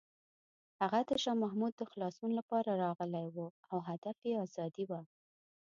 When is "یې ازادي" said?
4.27-4.85